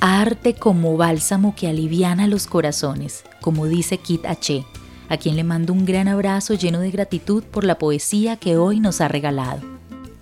Arte 0.00 0.54
como 0.54 0.96
bálsamo 0.96 1.54
que 1.56 1.68
aliviana 1.68 2.26
los 2.26 2.46
corazones, 2.46 3.24
como 3.40 3.66
dice 3.66 3.96
Kit 3.96 4.26
H., 4.26 4.64
a 5.08 5.16
quien 5.16 5.36
le 5.36 5.44
mando 5.44 5.72
un 5.72 5.86
gran 5.86 6.06
abrazo 6.06 6.54
lleno 6.54 6.80
de 6.80 6.90
gratitud 6.90 7.44
por 7.44 7.64
la 7.64 7.78
poesía 7.78 8.36
que 8.36 8.58
hoy 8.58 8.78
nos 8.78 9.00
ha 9.00 9.08
regalado. 9.08 9.62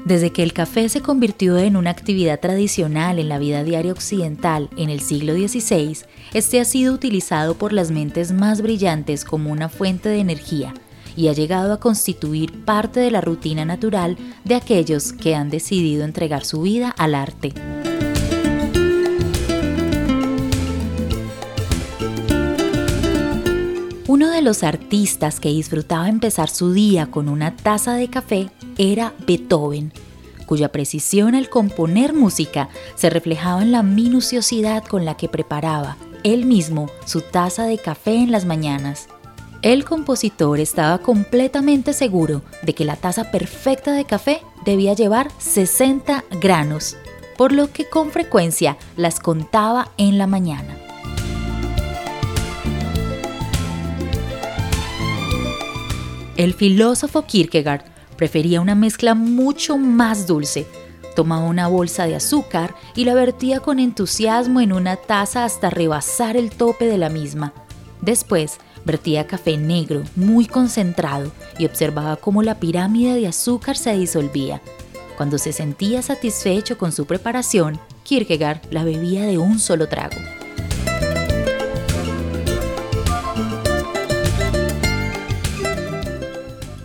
Desde 0.05 0.31
que 0.31 0.43
el 0.43 0.53
café 0.53 0.89
se 0.89 1.01
convirtió 1.01 1.57
en 1.59 1.77
una 1.77 1.91
actividad 1.91 2.39
tradicional 2.39 3.19
en 3.19 3.29
la 3.29 3.39
vida 3.39 3.65
diaria 3.65 3.93
occidental 3.93 4.69
en 4.77 4.91
el 4.91 5.01
siglo 5.01 5.33
XVI, 5.33 5.99
este 6.35 6.61
ha 6.61 6.65
sido 6.65 6.95
utilizado 6.95 7.55
por 7.55 7.73
las 7.73 7.91
mentes 7.91 8.31
más 8.31 8.61
brillantes 8.61 9.25
como 9.25 9.51
una 9.51 9.71
fuente 9.71 10.11
de 10.11 10.19
energía 10.19 10.75
y 11.17 11.29
ha 11.29 11.33
llegado 11.33 11.73
a 11.73 11.81
constituir 11.81 12.65
parte 12.65 13.01
de 13.01 13.11
la 13.11 13.21
rutina 13.21 13.65
natural 13.65 14.17
de 14.45 14.55
aquellos 14.55 15.13
que 15.13 15.35
han 15.35 15.51
decidido 15.51 16.05
entregar 16.05 16.45
su 16.45 16.63
vida 16.63 16.95
al 16.97 17.15
arte. 17.15 17.53
Uno 24.07 24.31
de 24.31 24.43
los 24.43 24.63
artistas 24.63 25.41
que 25.41 25.49
disfrutaba 25.49 26.09
empezar 26.09 26.49
su 26.49 26.73
día 26.73 27.11
con 27.11 27.29
una 27.29 27.57
taza 27.57 27.95
de 27.95 28.09
café 28.09 28.51
era 28.79 29.13
Beethoven, 29.27 29.93
cuya 30.47 30.71
precisión 30.71 31.35
al 31.35 31.49
componer 31.49 32.13
música 32.13 32.69
se 32.95 33.11
reflejaba 33.11 33.63
en 33.63 33.73
la 33.73 33.83
minuciosidad 33.83 34.85
con 34.85 35.05
la 35.05 35.17
que 35.17 35.29
preparaba 35.29 35.97
él 36.25 36.47
mismo 36.47 36.89
su 37.05 37.21
taza 37.21 37.65
de 37.65 37.79
café 37.79 38.15
en 38.15 38.33
las 38.33 38.47
mañanas. 38.47 39.09
El 39.65 39.87
compositor 39.87 40.61
estaba 40.61 40.99
completamente 40.99 41.95
seguro 41.95 42.43
de 42.61 42.75
que 42.75 42.85
la 42.85 42.97
taza 42.97 43.31
perfecta 43.31 43.93
de 43.93 44.05
café 44.05 44.43
debía 44.67 44.93
llevar 44.93 45.31
60 45.39 46.23
granos, 46.39 46.99
por 47.39 47.51
lo 47.51 47.73
que 47.73 47.89
con 47.89 48.11
frecuencia 48.11 48.77
las 48.99 49.21
contaba 49.21 49.91
en 49.97 50.19
la 50.19 50.27
mañana. 50.27 50.77
El 56.37 56.53
filósofo 56.53 57.23
Kierkegaard 57.23 57.87
prefería 58.19 58.61
una 58.61 58.75
mezcla 58.75 59.15
mucho 59.15 59.79
más 59.79 60.27
dulce. 60.27 60.67
Tomaba 61.17 61.47
una 61.47 61.69
bolsa 61.69 62.07
de 62.07 62.17
azúcar 62.17 62.75
y 62.95 63.07
la 63.07 63.15
vertía 63.15 63.61
con 63.61 63.79
entusiasmo 63.79 64.61
en 64.61 64.75
una 64.75 64.97
taza 64.97 65.47
hasta 65.47 65.71
rebasar 65.71 66.37
el 66.37 66.51
tope 66.51 66.85
de 66.85 66.99
la 66.99 67.09
misma. 67.09 67.55
Después, 68.03 68.59
vertía 68.85 69.27
café 69.27 69.57
negro, 69.57 70.03
muy 70.17 70.47
concentrado, 70.47 71.33
y 71.59 71.67
observaba 71.67 72.17
cómo 72.17 72.43
la 72.43 72.61
pirámide 72.61 73.15
de 73.15 73.27
azúcar 73.27 73.77
se 73.77 73.97
disolvía. 73.97 74.61
Cuando 75.17 75.39
se 75.39 75.53
sentía 75.53 76.03
satisfecho 76.03 76.77
con 76.77 76.93
su 76.93 77.07
preparación, 77.07 77.79
Kierkegaard 78.03 78.61
la 78.71 78.85
bebía 78.85 79.25
de 79.25 79.39
un 79.39 79.59
solo 79.59 79.89
trago. 79.89 80.17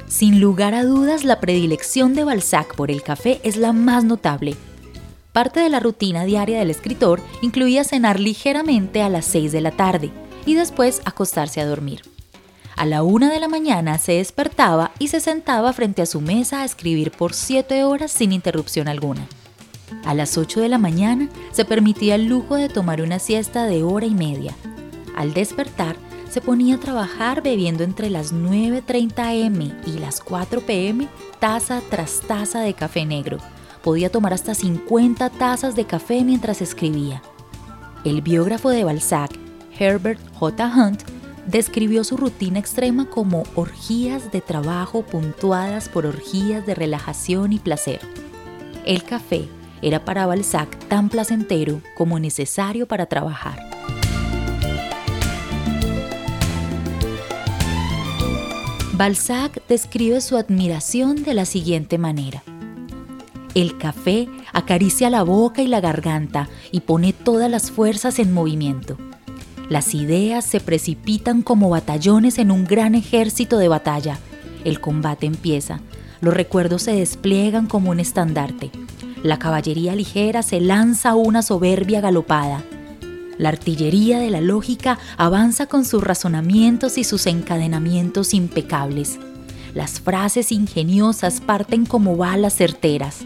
Sin 0.07 0.41
lugar 0.41 0.73
a 0.73 0.83
dudas, 0.83 1.23
la 1.23 1.39
predilección 1.39 2.13
de 2.13 2.25
Balzac 2.25 2.75
por 2.75 2.91
el 2.91 3.01
café 3.03 3.39
es 3.43 3.55
la 3.55 3.71
más 3.71 4.03
notable. 4.03 4.55
Parte 5.31 5.61
de 5.61 5.69
la 5.69 5.79
rutina 5.79 6.25
diaria 6.25 6.59
del 6.59 6.71
escritor 6.71 7.21
incluía 7.41 7.83
cenar 7.83 8.19
ligeramente 8.19 9.01
a 9.01 9.09
las 9.09 9.25
6 9.25 9.51
de 9.53 9.61
la 9.61 9.71
tarde 9.71 10.11
y 10.45 10.55
después 10.55 11.01
acostarse 11.05 11.61
a 11.61 11.65
dormir. 11.65 12.01
A 12.75 12.85
la 12.85 13.03
una 13.03 13.29
de 13.29 13.41
la 13.41 13.49
mañana 13.49 13.97
se 13.97 14.13
despertaba 14.13 14.91
y 14.99 15.09
se 15.09 15.19
sentaba 15.19 15.73
frente 15.73 16.01
a 16.01 16.05
su 16.05 16.21
mesa 16.21 16.61
a 16.61 16.65
escribir 16.65 17.11
por 17.11 17.33
7 17.33 17.83
horas 17.83 18.11
sin 18.11 18.31
interrupción 18.31 18.87
alguna. 18.87 19.27
A 20.05 20.13
las 20.13 20.37
8 20.37 20.61
de 20.61 20.69
la 20.69 20.77
mañana 20.77 21.27
se 21.51 21.65
permitía 21.65 22.15
el 22.15 22.27
lujo 22.27 22.55
de 22.55 22.69
tomar 22.69 23.01
una 23.01 23.19
siesta 23.19 23.65
de 23.65 23.83
hora 23.83 24.05
y 24.05 24.13
media. 24.13 24.55
Al 25.15 25.33
despertar, 25.33 25.97
se 26.29 26.41
ponía 26.41 26.75
a 26.75 26.79
trabajar 26.79 27.41
bebiendo 27.41 27.83
entre 27.83 28.09
las 28.09 28.33
9.30 28.33 29.47
am 29.47 29.73
y 29.85 29.99
las 29.99 30.21
4 30.21 30.61
pm 30.61 31.09
taza 31.39 31.81
tras 31.89 32.21
taza 32.21 32.61
de 32.61 32.73
café 32.75 33.05
negro. 33.05 33.39
Podía 33.83 34.11
tomar 34.11 34.33
hasta 34.33 34.53
50 34.53 35.29
tazas 35.31 35.75
de 35.75 35.85
café 35.85 36.23
mientras 36.23 36.61
escribía. 36.61 37.21
El 38.05 38.21
biógrafo 38.21 38.69
de 38.69 38.83
Balzac, 38.83 39.31
Herbert 39.79 40.19
J. 40.33 40.71
Hunt, 40.75 41.03
describió 41.47 42.03
su 42.03 42.17
rutina 42.17 42.59
extrema 42.59 43.09
como 43.09 43.43
orgías 43.55 44.31
de 44.31 44.41
trabajo 44.41 45.03
puntuadas 45.03 45.87
por 45.87 46.05
orgías 46.05 46.65
de 46.65 46.75
relajación 46.75 47.53
y 47.53 47.59
placer. 47.59 48.01
El 48.85 49.03
café 49.03 49.47
era 49.81 50.03
para 50.03 50.25
Balzac 50.25 50.77
tan 50.87 51.09
placentero 51.09 51.81
como 51.95 52.19
necesario 52.19 52.87
para 52.87 53.05
trabajar. 53.05 53.59
Balzac 58.93 59.65
describe 59.69 60.19
su 60.19 60.35
admiración 60.35 61.23
de 61.23 61.33
la 61.33 61.45
siguiente 61.45 61.97
manera. 61.97 62.43
El 63.55 63.77
café 63.77 64.27
acaricia 64.51 65.09
la 65.09 65.23
boca 65.23 65.61
y 65.61 65.67
la 65.67 65.79
garganta 65.79 66.49
y 66.71 66.81
pone 66.81 67.13
todas 67.13 67.49
las 67.49 67.71
fuerzas 67.71 68.19
en 68.19 68.33
movimiento. 68.33 68.97
Las 69.69 69.93
ideas 69.93 70.45
se 70.45 70.59
precipitan 70.59 71.43
como 71.43 71.69
batallones 71.69 72.39
en 72.39 72.49
un 72.49 72.65
gran 72.65 72.95
ejército 72.95 73.59
de 73.59 73.67
batalla. 73.67 74.17
El 74.65 74.81
combate 74.81 75.27
empieza. 75.27 75.79
Los 76.21 76.33
recuerdos 76.33 76.81
se 76.81 76.93
despliegan 76.93 77.67
como 77.67 77.91
un 77.91 77.99
estandarte. 77.99 78.71
La 79.21 79.37
caballería 79.37 79.95
ligera 79.95 80.41
se 80.41 80.59
lanza 80.59 81.13
una 81.13 81.43
soberbia 81.43 82.01
galopada. 82.01 82.63
La 83.37 83.49
artillería 83.49 84.19
de 84.19 84.31
la 84.31 84.41
lógica 84.41 84.97
avanza 85.17 85.67
con 85.67 85.85
sus 85.85 86.03
razonamientos 86.03 86.97
y 86.97 87.03
sus 87.03 87.27
encadenamientos 87.27 88.33
impecables. 88.33 89.19
Las 89.75 89.99
frases 90.01 90.51
ingeniosas 90.51 91.41
parten 91.41 91.85
como 91.85 92.17
balas 92.17 92.55
certeras. 92.55 93.19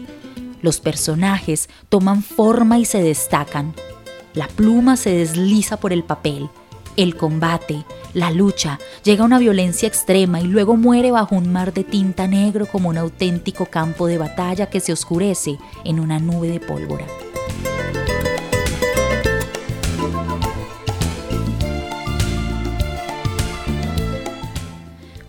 Los 0.60 0.78
personajes 0.78 1.70
toman 1.88 2.22
forma 2.22 2.78
y 2.78 2.84
se 2.84 3.02
destacan. 3.02 3.74
La 4.34 4.48
pluma 4.48 4.96
se 4.96 5.10
desliza 5.10 5.76
por 5.76 5.92
el 5.92 6.02
papel. 6.02 6.50
El 6.96 7.16
combate, 7.16 7.84
la 8.14 8.32
lucha, 8.32 8.80
llega 9.04 9.22
a 9.22 9.26
una 9.26 9.38
violencia 9.38 9.86
extrema 9.86 10.40
y 10.40 10.44
luego 10.44 10.76
muere 10.76 11.12
bajo 11.12 11.36
un 11.36 11.52
mar 11.52 11.72
de 11.72 11.84
tinta 11.84 12.26
negro 12.26 12.66
como 12.66 12.88
un 12.88 12.98
auténtico 12.98 13.66
campo 13.66 14.08
de 14.08 14.18
batalla 14.18 14.66
que 14.66 14.80
se 14.80 14.92
oscurece 14.92 15.58
en 15.84 16.00
una 16.00 16.18
nube 16.18 16.48
de 16.48 16.58
pólvora. 16.58 17.06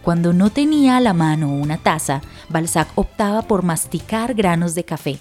Cuando 0.01 0.33
no 0.33 0.49
tenía 0.49 0.97
a 0.97 1.01
la 1.01 1.13
mano 1.13 1.49
una 1.53 1.77
taza, 1.77 2.21
Balzac 2.49 2.87
optaba 2.95 3.43
por 3.43 3.61
masticar 3.61 4.33
granos 4.33 4.73
de 4.73 4.83
café. 4.83 5.19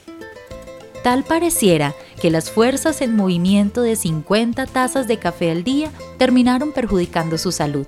Tal 1.02 1.22
pareciera 1.24 1.94
que 2.24 2.30
las 2.30 2.50
fuerzas 2.50 3.02
en 3.02 3.16
movimiento 3.16 3.82
de 3.82 3.96
50 3.96 4.64
tazas 4.64 5.06
de 5.06 5.18
café 5.18 5.50
al 5.50 5.62
día 5.62 5.90
terminaron 6.16 6.72
perjudicando 6.72 7.36
su 7.36 7.52
salud. 7.52 7.86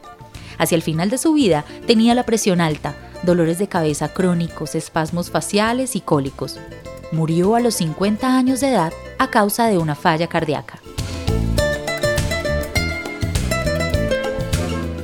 Hacia 0.58 0.76
el 0.76 0.82
final 0.82 1.08
de 1.08 1.16
su 1.16 1.32
vida 1.32 1.64
tenía 1.86 2.14
la 2.14 2.24
presión 2.24 2.60
alta, 2.60 2.94
dolores 3.22 3.58
de 3.58 3.66
cabeza 3.66 4.12
crónicos, 4.12 4.74
espasmos 4.74 5.30
faciales 5.30 5.96
y 5.96 6.02
cólicos. 6.02 6.58
Murió 7.12 7.54
a 7.54 7.60
los 7.60 7.76
50 7.76 8.36
años 8.36 8.60
de 8.60 8.72
edad 8.72 8.92
a 9.18 9.30
causa 9.30 9.68
de 9.68 9.78
una 9.78 9.94
falla 9.94 10.26
cardíaca. 10.26 10.80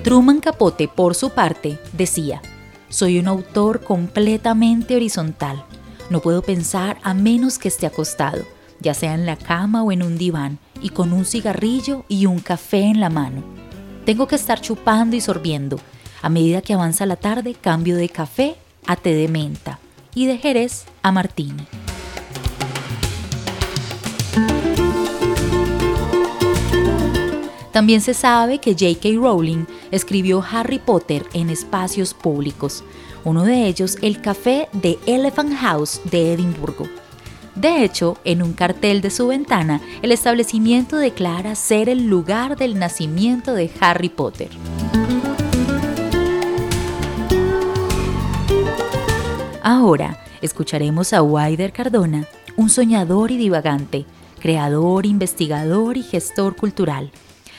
Truman 0.05 0.40
Capote, 0.40 0.88
por 0.88 1.14
su 1.14 1.31
parte, 1.31 1.79
decía, 1.95 2.42
soy 2.90 3.18
un 3.18 3.29
autor 3.29 3.81
completamente 3.81 4.95
horizontal. 4.95 5.64
No 6.11 6.21
puedo 6.21 6.42
pensar 6.42 6.99
a 7.03 7.14
menos 7.14 7.59
que 7.59 7.68
esté 7.68 7.87
acostado, 7.87 8.42
ya 8.83 8.95
sea 8.95 9.14
en 9.14 9.25
la 9.25 9.37
cama 9.37 9.83
o 9.83 9.92
en 9.92 10.03
un 10.03 10.18
diván, 10.18 10.59
y 10.83 10.90
con 10.90 11.12
un 11.12 11.25
cigarrillo 11.25 12.05
y 12.09 12.27
un 12.27 12.40
café 12.40 12.81
en 12.81 13.01
la 13.01 13.09
mano. 13.09 13.42
Tengo 14.05 14.27
que 14.27 14.35
estar 14.35 14.61
chupando 14.61 15.16
y 15.16 15.21
sorbiendo. 15.21 15.79
A 16.21 16.29
medida 16.29 16.61
que 16.61 16.75
avanza 16.75 17.07
la 17.07 17.16
tarde, 17.16 17.55
cambio 17.55 17.97
de 17.97 18.09
café 18.09 18.57
a 18.87 18.97
té 18.97 19.14
de 19.14 19.29
menta 19.29 19.79
y 20.14 20.27
de 20.27 20.38
Jerez 20.38 20.85
a 21.03 21.12
martini. 21.12 21.66
También 27.73 28.03
se 28.03 28.12
sabe 28.12 28.59
que 28.59 28.73
J.K. 28.73 29.18
Rowling 29.18 29.64
escribió 29.90 30.45
Harry 30.49 30.79
Potter 30.79 31.25
en 31.33 31.49
espacios 31.49 32.12
públicos, 32.12 32.85
uno 33.25 33.45
de 33.45 33.66
ellos 33.66 33.97
el 34.03 34.21
café 34.21 34.68
de 34.73 34.99
Elephant 35.07 35.55
House 35.57 36.01
de 36.05 36.35
Edimburgo. 36.35 36.87
De 37.55 37.85
hecho, 37.85 38.17
en 38.25 38.43
un 38.43 38.53
cartel 38.53 39.01
de 39.01 39.11
su 39.11 39.29
ventana, 39.29 39.81
el 40.03 40.12
establecimiento 40.12 40.97
declara 40.97 41.55
ser 41.55 41.88
el 41.88 42.07
lugar 42.07 42.57
del 42.57 42.79
nacimiento 42.79 43.55
de 43.55 43.71
Harry 43.81 44.09
Potter. 44.09 44.49
Ahora 49.62 50.25
escucharemos 50.41 51.12
a 51.12 51.23
Wider 51.23 51.73
Cardona, 51.73 52.27
un 52.57 52.69
soñador 52.69 53.31
y 53.31 53.37
divagante, 53.37 54.07
creador, 54.41 55.07
investigador 55.07 55.97
y 55.97 56.03
gestor 56.03 56.57
cultural 56.57 57.12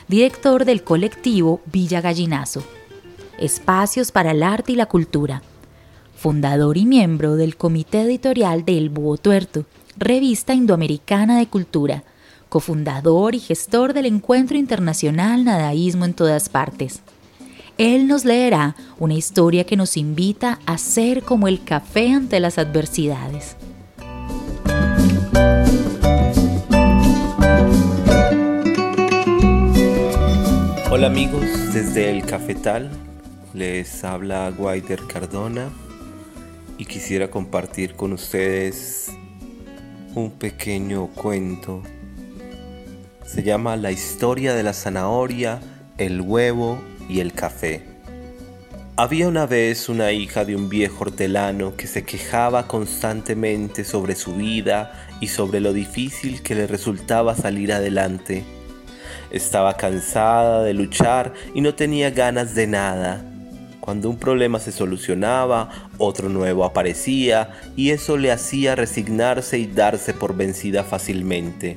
director 0.07 0.65
del 0.65 0.83
colectivo 0.83 1.61
Villa 1.71 2.01
Gallinazo, 2.01 2.63
Espacios 3.37 4.11
para 4.11 4.31
el 4.31 4.43
Arte 4.43 4.73
y 4.73 4.75
la 4.75 4.85
Cultura, 4.85 5.41
fundador 6.15 6.77
y 6.77 6.85
miembro 6.85 7.35
del 7.35 7.57
comité 7.57 8.01
editorial 8.01 8.65
de 8.65 8.77
El 8.77 8.89
Búho 8.89 9.17
Tuerto, 9.17 9.65
revista 9.97 10.53
indoamericana 10.53 11.37
de 11.37 11.47
cultura, 11.47 12.03
cofundador 12.49 13.35
y 13.35 13.39
gestor 13.39 13.93
del 13.93 14.05
Encuentro 14.05 14.57
Internacional 14.57 15.45
Nadaísmo 15.45 16.05
en 16.05 16.13
todas 16.13 16.49
partes. 16.49 17.01
Él 17.77 18.07
nos 18.07 18.23
leerá 18.25 18.75
una 18.99 19.15
historia 19.15 19.65
que 19.65 19.75
nos 19.75 19.97
invita 19.97 20.59
a 20.65 20.77
ser 20.77 21.23
como 21.23 21.47
el 21.47 21.63
café 21.63 22.11
ante 22.11 22.39
las 22.39 22.57
adversidades. 22.59 23.55
Hola 30.91 31.07
amigos, 31.07 31.73
desde 31.73 32.11
el 32.11 32.23
Cafetal 32.23 32.91
les 33.55 34.03
habla 34.03 34.51
Guaider 34.51 35.01
Cardona 35.07 35.69
y 36.77 36.85
quisiera 36.85 37.29
compartir 37.29 37.95
con 37.95 38.13
ustedes 38.13 39.11
un 40.15 40.31
pequeño 40.31 41.07
cuento. 41.07 41.81
Se 43.25 43.41
llama 43.41 43.75
La 43.77 43.91
historia 43.91 44.53
de 44.53 44.63
la 44.63 44.73
zanahoria, 44.73 45.59
el 45.97 46.21
huevo 46.21 46.79
y 47.09 47.19
el 47.19 47.33
café. 47.33 47.83
Había 48.95 49.27
una 49.27 49.47
vez 49.47 49.89
una 49.89 50.11
hija 50.11 50.45
de 50.45 50.55
un 50.55 50.69
viejo 50.69 51.05
hortelano 51.05 51.75
que 51.75 51.87
se 51.87 52.03
quejaba 52.03 52.67
constantemente 52.67 53.83
sobre 53.83 54.15
su 54.15 54.35
vida 54.35 55.07
y 55.19 55.29
sobre 55.29 55.59
lo 55.59 55.73
difícil 55.73 56.43
que 56.43 56.53
le 56.53 56.67
resultaba 56.67 57.35
salir 57.35 57.73
adelante. 57.73 58.43
Estaba 59.31 59.77
cansada 59.77 60.61
de 60.61 60.75
luchar 60.75 61.33
y 61.55 61.61
no 61.61 61.73
tenía 61.73 62.11
ganas 62.11 62.53
de 62.53 62.67
nada. 62.67 63.32
Cuando 63.83 64.09
un 64.09 64.15
problema 64.15 64.61
se 64.61 64.71
solucionaba, 64.71 65.89
otro 65.97 66.29
nuevo 66.29 66.63
aparecía 66.63 67.59
y 67.75 67.89
eso 67.89 68.15
le 68.15 68.31
hacía 68.31 68.75
resignarse 68.75 69.59
y 69.59 69.65
darse 69.65 70.13
por 70.13 70.37
vencida 70.37 70.85
fácilmente. 70.85 71.75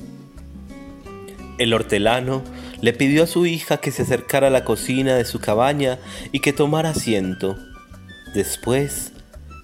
El 1.58 1.74
hortelano 1.74 2.42
le 2.80 2.92
pidió 2.92 3.24
a 3.24 3.26
su 3.26 3.44
hija 3.44 3.78
que 3.78 3.90
se 3.90 4.02
acercara 4.02 4.46
a 4.46 4.50
la 4.50 4.64
cocina 4.64 5.16
de 5.16 5.24
su 5.24 5.40
cabaña 5.40 5.98
y 6.30 6.38
que 6.38 6.52
tomara 6.52 6.90
asiento. 6.90 7.56
Después 8.34 9.10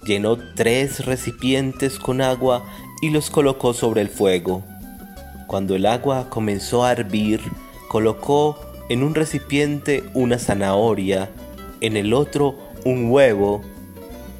llenó 0.05 0.37
tres 0.57 1.07
recipientes 1.07 2.01
con 2.01 2.21
agua 2.21 2.65
y 3.01 3.11
los 3.11 3.31
colocó 3.31 3.73
sobre 3.73 4.01
el 4.01 4.09
fuego. 4.09 4.65
Cuando 5.47 5.77
el 5.77 5.87
agua 5.87 6.29
comenzó 6.29 6.85
a 6.85 6.91
hervir, 6.91 7.41
colocó 7.89 8.59
en 8.89 9.05
un 9.05 9.15
recipiente 9.15 10.03
una 10.13 10.41
zanahoria, 10.41 11.31
en 11.83 11.97
el 11.97 12.15
otro 12.15 12.57
un 12.85 13.11
huevo 13.11 13.61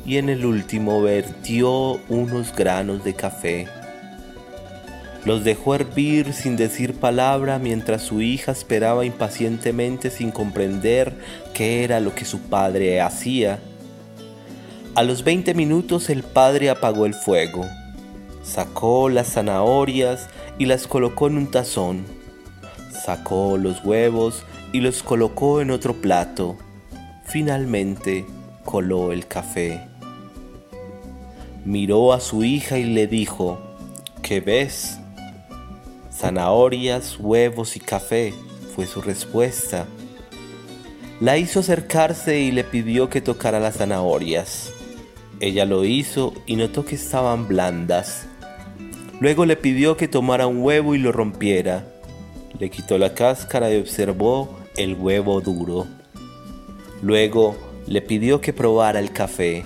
y 0.07 0.17
en 0.17 0.29
el 0.29 0.47
último 0.47 1.03
vertió 1.03 2.01
unos 2.09 2.55
granos 2.55 3.03
de 3.05 3.15
café. 3.15 3.67
Los 5.25 5.43
dejó 5.43 5.75
hervir 5.75 6.33
sin 6.35 6.57
decir 6.57 6.95
palabra 6.95 7.59
mientras 7.59 8.03
su 8.03 8.21
hija 8.21 8.53
esperaba 8.53 9.05
impacientemente 9.05 10.11
sin 10.11 10.31
comprender 10.31 11.15
qué 11.53 11.83
era 11.83 11.99
lo 11.99 12.15
que 12.15 12.25
su 12.25 12.41
padre 12.41 13.01
hacía. 13.01 13.59
A 14.95 15.03
los 15.03 15.25
20 15.25 15.55
minutos 15.55 16.11
el 16.11 16.23
padre 16.23 16.71
apagó 16.71 17.07
el 17.07 17.15
fuego, 17.15 17.67
sacó 18.45 19.09
las 19.09 19.33
zanahorias 19.33 20.29
y 20.59 20.67
las 20.67 20.87
colocó 20.87 21.27
en 21.27 21.39
un 21.39 21.51
tazón, 21.51 22.05
sacó 23.05 23.57
los 23.59 23.85
huevos 23.85 24.45
y 24.73 24.81
los 24.81 25.03
colocó 25.03 25.61
en 25.61 25.73
otro 25.73 25.95
plato. 25.95 26.57
Finalmente 27.33 28.27
coló 28.63 29.11
el 29.11 29.27
café. 29.27 29.81
Miró 31.65 32.13
a 32.13 32.21
su 32.21 32.45
hija 32.45 32.77
y 32.77 32.85
le 32.85 33.07
dijo, 33.07 33.59
¿qué 34.21 34.43
ves? 34.43 34.99
Zanahorias, 36.13 37.17
huevos 37.19 37.75
y 37.79 37.81
café, 37.81 38.35
fue 38.77 38.85
su 38.85 39.01
respuesta. 39.01 39.87
La 41.21 41.39
hizo 41.39 41.61
acercarse 41.61 42.39
y 42.39 42.53
le 42.53 42.65
pidió 42.65 43.09
que 43.09 43.23
tocara 43.23 43.61
las 43.61 43.79
zanahorias. 43.79 44.71
Ella 45.41 45.65
lo 45.65 45.87
hizo 45.87 46.35
y 46.45 46.57
notó 46.57 46.85
que 46.85 46.97
estaban 46.97 47.49
blandas. 47.49 48.27
Luego 49.21 49.47
le 49.47 49.57
pidió 49.57 49.97
que 49.97 50.07
tomara 50.07 50.47
un 50.47 50.61
huevo 50.61 50.95
y 50.95 50.99
lo 50.99 51.13
rompiera. 51.13 51.87
Le 52.59 52.69
quitó 52.69 52.99
la 52.99 53.15
cáscara 53.15 53.73
y 53.73 53.81
observó 53.81 54.55
el 54.77 54.97
huevo 54.97 55.41
duro. 55.41 56.02
Luego 57.03 57.57
le 57.87 58.01
pidió 58.01 58.41
que 58.41 58.53
probara 58.53 59.01
el 59.01 59.13
café. 59.13 59.65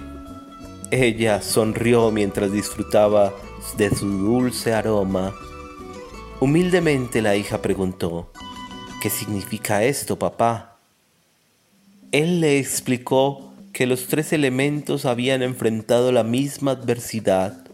Ella 0.91 1.43
sonrió 1.43 2.11
mientras 2.11 2.51
disfrutaba 2.51 3.35
de 3.77 3.91
su 3.95 4.09
dulce 4.09 4.73
aroma. 4.73 5.35
Humildemente 6.41 7.21
la 7.21 7.37
hija 7.37 7.61
preguntó, 7.61 8.33
¿qué 9.03 9.11
significa 9.11 9.85
esto, 9.85 10.19
papá? 10.19 10.79
Él 12.13 12.41
le 12.41 12.59
explicó 12.59 13.53
que 13.73 13.87
los 13.87 14.07
tres 14.07 14.33
elementos 14.33 15.05
habían 15.05 15.43
enfrentado 15.43 16.13
la 16.13 16.23
misma 16.23 16.71
adversidad, 16.71 17.67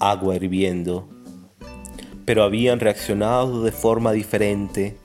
agua 0.00 0.36
hirviendo, 0.36 1.08
pero 2.24 2.42
habían 2.42 2.80
reaccionado 2.80 3.62
de 3.62 3.72
forma 3.72 4.12
diferente. 4.12 4.96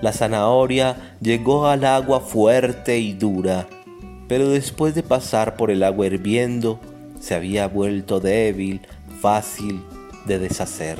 La 0.00 0.12
zanahoria 0.12 1.16
llegó 1.20 1.66
al 1.66 1.84
agua 1.84 2.20
fuerte 2.20 2.98
y 2.98 3.12
dura, 3.14 3.66
pero 4.28 4.48
después 4.50 4.94
de 4.94 5.02
pasar 5.02 5.56
por 5.56 5.70
el 5.70 5.82
agua 5.82 6.06
hirviendo, 6.06 6.80
se 7.20 7.34
había 7.34 7.68
vuelto 7.68 8.20
débil, 8.20 8.82
fácil 9.20 9.82
de 10.26 10.38
deshacer. 10.38 10.98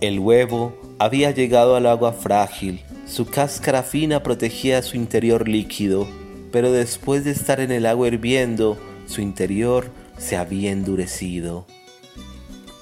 El 0.00 0.18
huevo 0.18 0.76
había 0.98 1.30
llegado 1.30 1.76
al 1.76 1.86
agua 1.86 2.12
frágil, 2.12 2.82
su 3.06 3.26
cáscara 3.26 3.82
fina 3.82 4.22
protegía 4.22 4.82
su 4.82 4.96
interior 4.96 5.48
líquido, 5.48 6.08
pero 6.50 6.72
después 6.72 7.24
de 7.24 7.32
estar 7.32 7.60
en 7.60 7.70
el 7.70 7.86
agua 7.86 8.08
hirviendo, 8.08 8.78
su 9.06 9.20
interior 9.20 9.90
se 10.18 10.36
había 10.36 10.72
endurecido. 10.72 11.66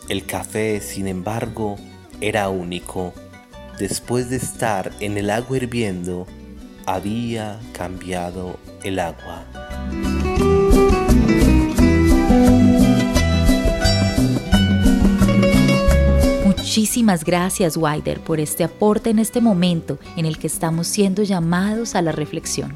El 0.08 0.24
café, 0.24 0.80
sin 0.80 1.08
embargo, 1.08 1.76
era 2.20 2.48
único. 2.48 3.12
Después 3.78 4.30
de 4.30 4.36
estar 4.36 4.92
en 5.00 5.18
el 5.18 5.30
agua 5.30 5.56
hirviendo, 5.56 6.26
había 6.86 7.58
cambiado 7.72 8.58
el 8.82 8.98
agua. 8.98 9.44
Muchísimas 16.44 17.24
gracias, 17.24 17.76
Wider, 17.76 18.20
por 18.20 18.40
este 18.40 18.64
aporte 18.64 19.10
en 19.10 19.18
este 19.18 19.42
momento 19.42 19.98
en 20.16 20.24
el 20.24 20.38
que 20.38 20.46
estamos 20.46 20.86
siendo 20.86 21.22
llamados 21.22 21.94
a 21.94 22.00
la 22.00 22.12
reflexión. 22.12 22.74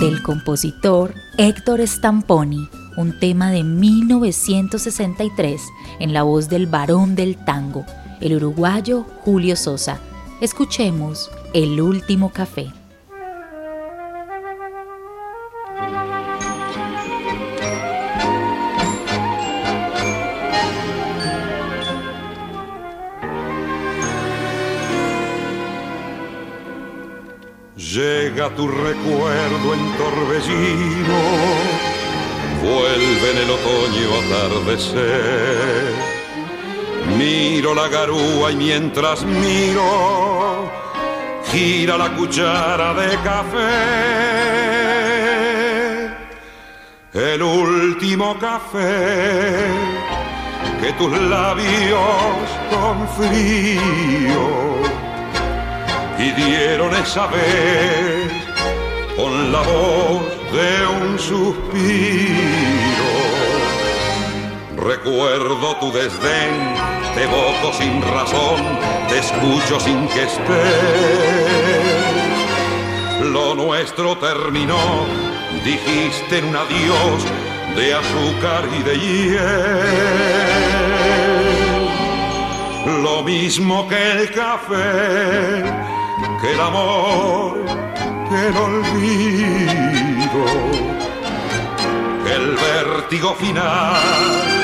Del 0.00 0.22
compositor 0.22 1.14
Héctor 1.38 1.86
Stamponi, 1.86 2.68
un 2.96 3.18
tema 3.18 3.50
de 3.50 3.62
1963 3.64 5.62
en 6.00 6.12
la 6.12 6.22
voz 6.22 6.48
del 6.48 6.66
varón 6.66 7.14
del 7.14 7.36
tango, 7.44 7.84
el 8.20 8.36
uruguayo 8.36 9.04
Julio 9.24 9.56
Sosa. 9.56 10.00
Escuchemos 10.40 11.30
El 11.52 11.80
último 11.80 12.30
café. 12.30 12.72
Llega 27.76 28.52
tu 28.56 28.66
recuerdo 28.66 29.74
en 29.74 29.96
torbellino, 29.96 31.18
vuelve 32.64 33.30
en 33.32 33.38
el 33.44 33.50
otoño 33.50 34.08
atardecer. 34.22 35.92
Miro 37.18 37.74
la 37.74 37.88
garúa 37.88 38.50
y 38.52 38.56
mientras 38.56 39.24
miro, 39.24 40.70
gira 41.52 41.96
la 41.98 42.10
cuchara 42.16 42.94
de 42.94 43.16
café. 43.22 43.74
El 47.12 47.42
último 47.42 48.36
café 48.38 49.66
que 50.80 50.92
tus 50.94 51.12
labios 51.20 52.48
con 52.70 53.08
frío 53.16 54.64
dieron 56.32 56.94
esa 56.94 57.26
vez 57.26 58.32
con 59.16 59.52
la 59.52 59.60
voz 59.60 60.22
de 60.52 60.86
un 60.86 61.18
suspiro. 61.18 62.53
Recuerdo 64.84 65.76
tu 65.76 65.90
desdén, 65.92 66.74
te 67.14 67.26
voto 67.26 67.72
sin 67.72 68.02
razón, 68.02 68.78
te 69.08 69.18
escucho 69.18 69.80
sin 69.80 70.06
que 70.08 70.24
estés. 70.24 70.44
Lo 73.32 73.54
nuestro 73.54 74.18
terminó, 74.18 75.06
dijiste 75.64 76.40
en 76.40 76.48
un 76.48 76.56
adiós 76.56 77.24
de 77.74 77.94
azúcar 77.94 78.68
y 78.78 78.82
de 78.82 78.98
hiel. 78.98 79.40
Lo 83.02 83.22
mismo 83.22 83.88
que 83.88 84.12
el 84.12 84.30
café 84.32 85.64
que 86.42 86.52
el 86.52 86.60
amor, 86.60 87.64
que 88.28 88.48
el 88.48 88.56
olvido, 88.56 90.44
que 92.22 92.32
el 92.34 92.54
vértigo 92.54 93.34
final 93.36 94.63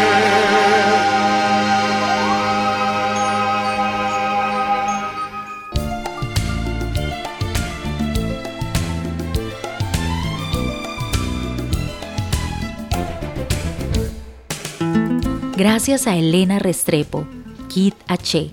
Gracias 15.61 16.07
a 16.07 16.15
Elena 16.15 16.57
Restrepo, 16.57 17.27
Kit 17.69 17.93
H., 18.07 18.49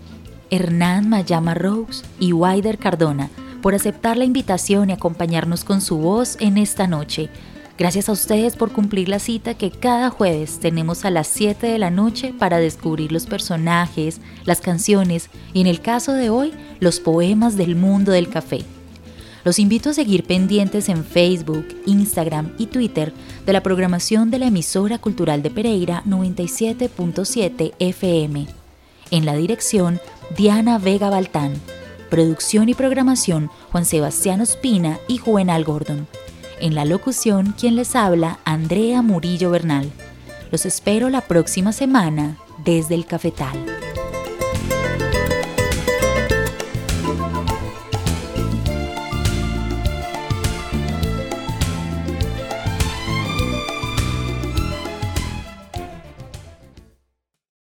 Hernán 0.51 1.09
Mayama 1.09 1.55
Rose 1.55 2.05
y 2.21 2.35
Wider 2.35 2.77
Cardona 2.77 3.31
por 3.63 3.75
aceptar 3.75 4.19
la 4.19 4.27
invitación 4.27 4.91
y 4.91 4.93
acompañarnos 4.93 5.65
con 5.65 5.81
su 5.81 5.97
voz 5.97 6.37
en 6.39 6.59
esta 6.59 6.87
noche. 6.87 7.31
Gracias 7.79 8.11
a 8.11 8.13
ustedes 8.13 8.57
por 8.57 8.73
cumplir 8.73 9.09
la 9.09 9.21
cita 9.21 9.55
que 9.55 9.71
cada 9.71 10.11
jueves 10.11 10.61
tenemos 10.61 11.07
a 11.07 11.11
las 11.11 11.29
7 11.29 11.67
de 11.67 11.79
la 11.79 11.91
noche 11.91 12.35
para 12.39 12.59
descubrir 12.59 13.11
los 13.11 13.25
personajes, 13.25 14.21
las 14.45 14.61
canciones 14.61 15.31
y 15.55 15.63
en 15.63 15.67
el 15.67 15.81
caso 15.81 16.13
de 16.13 16.29
hoy, 16.29 16.53
los 16.79 17.01
poemas 17.01 17.57
del 17.57 17.75
mundo 17.75 18.13
del 18.13 18.29
café. 18.29 18.67
Los 19.45 19.59
invito 19.59 19.91
a 19.91 19.95
seguir 19.95 20.25
pendientes 20.25 20.89
en 20.89 21.05
Facebook, 21.05 21.67
Instagram 21.87 22.53
y 22.59 22.67
Twitter 22.67 23.13
de 23.47 23.53
la 23.53 23.63
programación 23.63 24.31
de 24.31 24.39
la 24.39 24.47
emisora 24.47 24.99
cultural 24.99 25.43
de 25.43 25.51
Pereira 25.51 26.03
97.7 26.07 27.75
FM. 27.79 28.47
En 29.11 29.25
la 29.25 29.35
dirección, 29.35 30.01
Diana 30.37 30.79
Vega 30.79 31.09
Baltán. 31.09 31.55
Producción 32.11 32.69
y 32.69 32.75
programación, 32.75 33.51
Juan 33.71 33.85
Sebastián 33.85 34.41
Ospina 34.41 34.99
y 35.09 35.19
Juvenal 35.19 35.65
Gordon. 35.65 36.07
En 36.61 36.75
la 36.75 36.85
locución, 36.85 37.55
quien 37.59 37.77
les 37.77 37.95
habla, 37.95 38.41
Andrea 38.45 39.03
Murillo 39.03 39.51
Bernal. 39.51 39.91
Los 40.51 40.67
espero 40.67 41.11
la 41.11 41.21
próxima 41.21 41.73
semana 41.73 42.39
desde 42.65 42.95
el 42.95 43.07
Cafetal. 43.07 43.65